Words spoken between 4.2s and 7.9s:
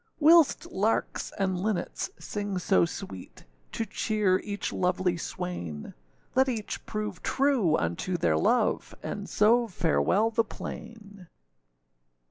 each lovely swain; Let each prove true